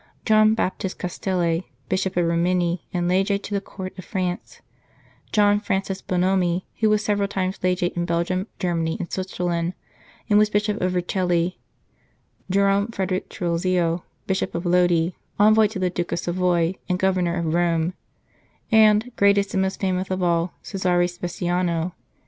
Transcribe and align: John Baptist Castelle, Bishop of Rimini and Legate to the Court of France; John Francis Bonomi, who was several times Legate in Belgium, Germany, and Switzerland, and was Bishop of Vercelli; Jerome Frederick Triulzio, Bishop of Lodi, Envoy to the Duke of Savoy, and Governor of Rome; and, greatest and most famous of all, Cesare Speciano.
John 0.25 0.55
Baptist 0.55 0.97
Castelle, 0.97 1.61
Bishop 1.87 2.17
of 2.17 2.25
Rimini 2.25 2.87
and 2.91 3.07
Legate 3.07 3.43
to 3.43 3.53
the 3.53 3.61
Court 3.61 3.93
of 3.99 4.03
France; 4.03 4.59
John 5.31 5.59
Francis 5.59 6.01
Bonomi, 6.01 6.63
who 6.79 6.89
was 6.89 7.05
several 7.05 7.27
times 7.27 7.59
Legate 7.61 7.93
in 7.95 8.05
Belgium, 8.07 8.47
Germany, 8.57 8.97
and 8.99 9.11
Switzerland, 9.11 9.73
and 10.27 10.39
was 10.39 10.49
Bishop 10.49 10.81
of 10.81 10.93
Vercelli; 10.93 11.59
Jerome 12.49 12.87
Frederick 12.87 13.29
Triulzio, 13.29 14.01
Bishop 14.25 14.55
of 14.55 14.65
Lodi, 14.65 15.11
Envoy 15.39 15.67
to 15.67 15.77
the 15.77 15.91
Duke 15.91 16.13
of 16.13 16.17
Savoy, 16.17 16.73
and 16.89 16.97
Governor 16.97 17.35
of 17.35 17.53
Rome; 17.53 17.93
and, 18.71 19.11
greatest 19.17 19.53
and 19.53 19.61
most 19.61 19.79
famous 19.79 20.09
of 20.09 20.23
all, 20.23 20.53
Cesare 20.63 21.05
Speciano. 21.07 21.91